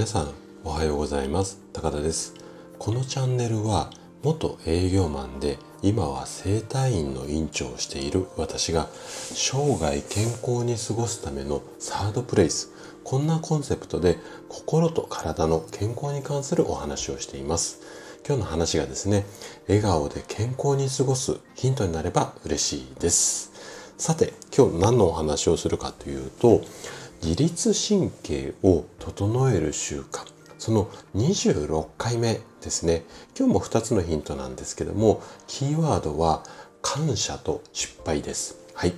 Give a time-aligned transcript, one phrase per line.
[0.00, 0.32] 皆さん
[0.64, 1.60] おはようございます。
[1.74, 2.32] 高田です。
[2.78, 3.90] このチャンネルは
[4.22, 12.72] 元営業マンで今は整体院の院長をしている私が生涯健康に過ごすためのサードプレイス。
[13.04, 14.16] こんなコンセプトで
[14.48, 17.82] 心と体の健康に関するお話をしています。
[18.26, 19.26] 今日の話がですね
[19.68, 23.52] 笑顔で健康に過ごすヒントになれば嬉しいです。
[23.98, 26.62] さて今日何のお話をするかというと
[27.22, 30.26] 自律神経を整える習慣。
[30.58, 33.04] その26回目ですね。
[33.38, 36.42] 今日も2つのヒントなんですけどもキーワードは
[36.82, 38.56] 感謝と失敗です。
[38.74, 38.94] はい。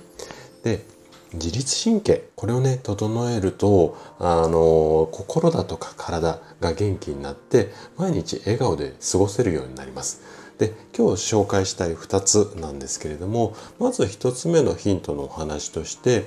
[0.63, 0.85] で
[1.33, 2.29] 自律神経。
[2.35, 10.21] これをね整えるとあの心だとか体が元気になって毎日笑顔で過ごせるようになります。
[10.57, 16.25] で今日紹介したい2つなんですけれどもまず1つ目のヒントのお話として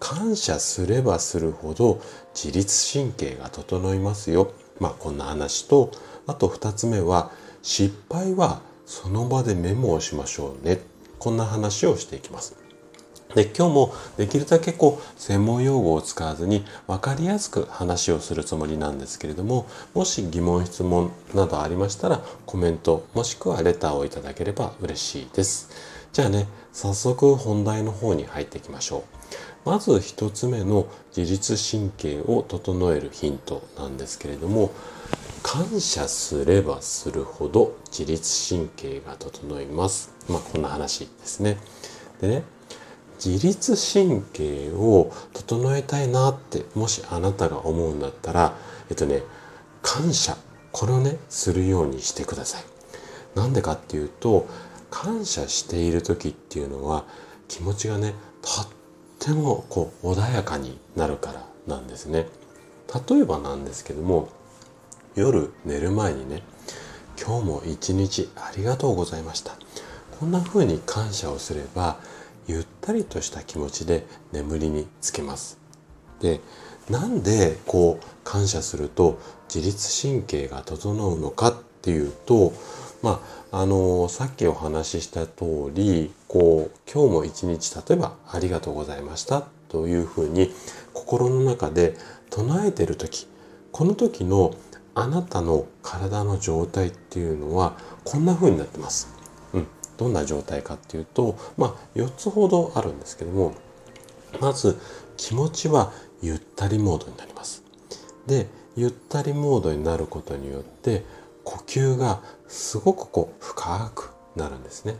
[0.00, 2.00] 感謝すればするほど
[2.34, 4.52] 自律神経が整いますよ。
[4.80, 5.92] まあこんな話と、
[6.26, 7.30] あと2つ目は
[7.62, 10.80] 失敗はその場でメモをしましょうね。
[11.18, 12.56] こんな話をしていきます。
[13.34, 25.70] で今日もできるだけこう専門用語を使わずに分かりやすく話をするつもりなんですけれどももし疑問質問などありましたらコメントもしくはレターをいただければ嬉しいです
[26.12, 29.19] じゃあね早速本題の方に入っていきましょう
[29.64, 34.72] まず1つ目の自律神経を整えるヒントなんですけれども
[35.42, 40.14] 感謝すればするほど自律神経が整います。
[40.28, 41.56] まあこんな話ですね。
[42.20, 42.42] でね
[43.22, 48.54] 自律神経を整えたいなってもしあなたが思うんだったら
[48.88, 49.22] えっとね
[49.82, 50.36] 感謝
[50.72, 52.64] これをねするようにしてください。
[53.34, 54.46] なんでかっていうと
[54.90, 57.04] 感謝している時っていうのは
[57.48, 58.68] 気持ちがねとっ
[59.20, 62.26] てもこう穏やかになるからなんですね。
[63.08, 64.30] 例えばなんですけども
[65.14, 66.42] 夜寝る前にね
[67.20, 69.56] 今日も一日ありがとうございました
[70.18, 71.98] こんな風に感謝をすれば
[72.46, 75.58] ゆったりとした気持ちで眠りにつけます
[76.20, 76.40] で
[76.88, 79.20] なんでこう感謝すると
[79.52, 82.52] 自律神経が整うのかっていうと
[83.02, 90.52] まああのさっきお話しした通りこう今日も一日例えば「ありがとうございました」というふうに
[90.92, 91.96] 心の中で
[92.28, 93.26] 唱えてる時
[93.72, 94.54] この時の
[94.94, 99.08] あなたの体の状態っていうのはこんな風になってます。
[99.54, 103.54] うん、どんな状態かっていうとまあ4つほどあるんですけども
[104.40, 104.78] まず
[105.16, 107.62] 気持ちはゆったりモードになります。
[108.26, 111.04] でゆったりモードになることによって
[111.50, 114.94] 呼吸がすごくこう深くなるんですね。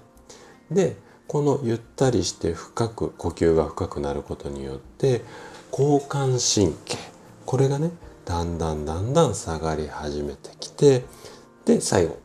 [0.73, 0.97] で
[1.29, 5.23] このゆったりして深く呼吸が深くなることによって
[5.71, 6.99] 交感神経
[7.47, 7.91] これがね
[8.25, 11.05] だんだんだんだん下がり始めてきて
[11.67, 12.19] で最後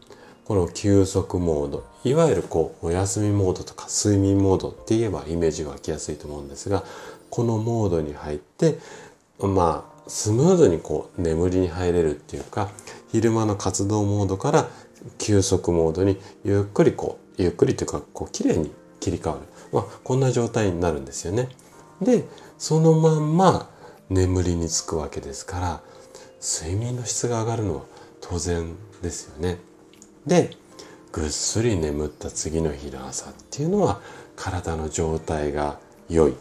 [0.45, 6.83] この休息モードいわゆるこうお休みモードとか睡眠モードって言えばイメージが湧きやすいと思うんですが
[7.29, 8.79] このモードに入って
[9.39, 12.71] まあスムーズにこう眠りに入れるっていうか
[13.15, 14.67] 昼間の活動モードから
[15.19, 21.47] 休息モードにゆっくりこうゆっくりというかこう綺麗に切り替わる、まあ、こんな状態になるんですよね。
[22.01, 22.25] で
[22.57, 23.69] そのまんま
[24.09, 25.81] 眠りにつくわけですから
[26.41, 27.81] 睡眠の質が上がるのは
[28.19, 29.59] 当然ですよね。
[30.27, 30.49] で
[31.13, 34.01] ぐっすり眠った次の日の朝っていうのは
[34.35, 36.33] 体の状態が良い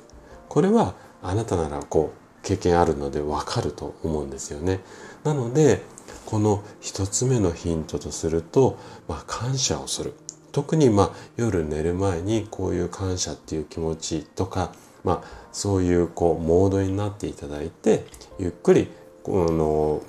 [0.49, 4.81] これはあなたならこう経験あるのでわかると思うんですよね。
[5.23, 5.94] なので
[6.35, 10.15] この一つ目のヒントとすると、まあ、感謝をする
[10.51, 14.73] 特にまあ夜寝る前にこういう感謝っていう気持ちとか、
[15.05, 18.05] まあ、そういうこうモードになっていただいて
[18.41, 18.89] ゆっくり
[19.23, 20.03] この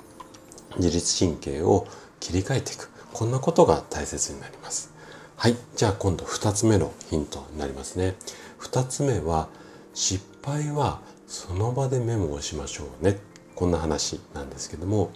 [0.78, 1.86] 自律神経を
[2.18, 4.92] 切り替えていくこんなことが大切になります。
[5.36, 5.54] はい。
[5.76, 8.16] じゃあ今度2つ目のヒントになりますね。
[8.58, 9.46] 2つ目は
[9.94, 13.16] 失敗はその場でメモをしましょうね。
[13.54, 15.12] こんな話なんですけども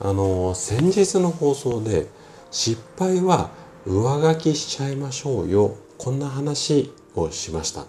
[0.00, 2.06] あの先日の放送で
[2.50, 3.50] 失敗は
[3.86, 7.86] 上書きしちゃいましょうよこんな話をしました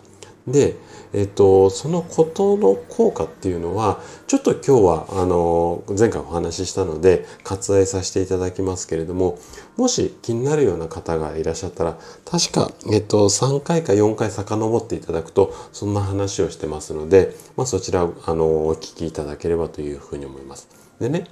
[0.47, 0.75] で、
[1.13, 9.37] えっと、そのことの効果っていうのはちょっと今日はあの前回お話ししたので割愛させていただきますけれども
[9.75, 20.69] もし気になるような方がいらっしゃったら確か、えっと、3回か4回遡っていただくとそんな話をしてますので、まあ、そちらあのお聞きいただければというふうに思います。
[20.99, 21.25] でね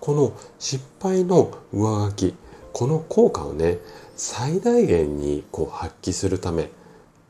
[0.00, 2.34] この失敗の上書き
[2.72, 3.78] この効果をね
[4.16, 6.70] 最大限にこう発揮するため、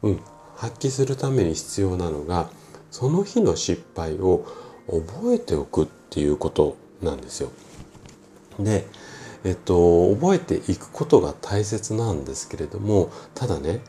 [0.02, 0.20] うん、
[0.56, 2.50] 発揮するために必要なのが
[2.90, 4.44] その日の失敗を
[4.88, 7.50] 覚えておくっていうことなんですよ。
[8.58, 8.84] で、
[9.44, 13.80] えっと、覚えていくことが大切なんですけれどもただね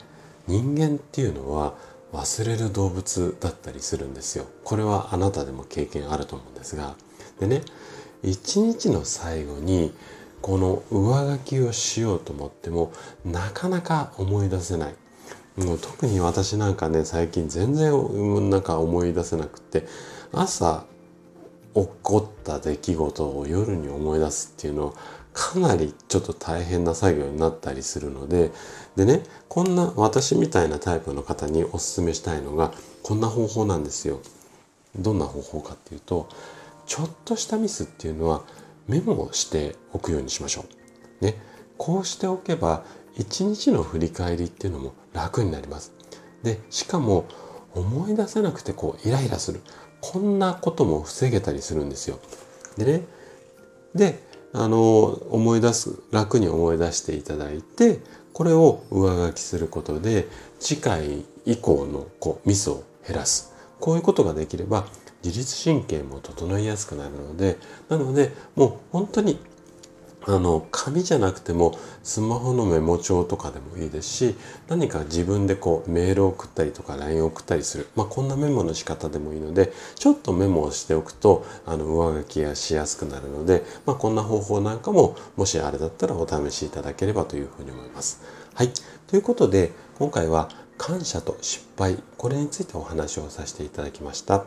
[0.48, 1.74] 人間っていうのは
[2.14, 4.46] 忘れる動物だったりするんですよ。
[4.64, 6.96] これはあなたでも経験あると思うんですが
[7.40, 7.64] でね
[8.24, 9.94] 一日の最後に
[10.42, 12.92] この上書きをしようと思っても
[13.26, 14.96] なかなか思い出せない
[15.58, 19.86] もう特に私なんかね最近全然なんか思い出せなくて
[20.32, 20.86] 朝
[21.74, 24.94] 起こった出来事を夜に思い出すっていうのは
[25.34, 28.52] かなりちょっと大変な作業になったりするので
[28.96, 32.74] でねこんな私みたいなタイプの方におすすめしたいのが
[33.04, 34.20] こんな方法なんですよ。
[34.96, 36.28] どんな方法かっていうと
[36.92, 38.44] ちょっとしたミスっていうのは
[38.90, 40.66] メモをしておくようにしましょ
[41.22, 41.24] う。
[41.24, 41.42] ね、
[41.78, 42.84] こうしておけば
[43.16, 45.94] 一日の振り返りっていうのも楽になります。
[46.44, 47.24] でしかも
[47.76, 49.62] 思い出せなくてこうイライラする
[50.02, 52.20] こんなことも防げたりするんですよ。
[52.78, 53.06] でね
[53.96, 54.20] で
[54.52, 58.02] あの思い出す楽に思い出していただいて
[58.34, 60.28] これを上書きすることで
[60.60, 64.88] 次回以降のこうミスを減らすこういうことができれば
[65.24, 67.58] 自律神経も整いやすくなるので
[67.90, 69.40] なのでもう本当に
[70.24, 74.36] あの紙じゃなくてもスマホのメモ帳とかでもいいですし
[74.68, 88.22] 何か自分でこうメールを送ったりとか LINE を送ったりする、まあ、こんなメモの仕方でもいいのでちょっとメモをしておくとあの上書きがしやすくなるので、まあ、こんな方法なんかももしあれだったらお試しいただければというふうに思います。
[88.54, 88.70] はい
[89.08, 94.46] ということで今回は感謝と失敗これについてお話をさせていただきました。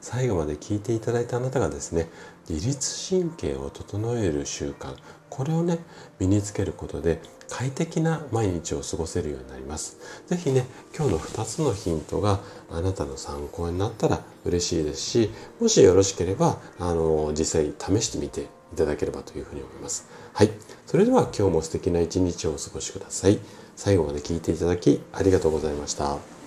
[0.00, 2.08] 最後まで聞いていただいたあなたがですね
[2.48, 4.96] 自律神経を整える習慣
[5.28, 5.78] これをね
[6.18, 9.98] 身につけることで快適な毎日を過ごせるようになります。
[10.26, 10.66] 是非ね
[10.96, 15.30] 今日の2つのヒントがあなたの参考になったら嬉しいですし
[15.60, 18.42] もしよろしければあの実際試してみて
[18.72, 20.08] いただければというふうに思います。
[20.32, 20.50] はい。
[20.86, 23.38] それでは今日も素敵な一日をお過ごしください。
[23.76, 26.39] 最後まで聞いていただきありがとうございました。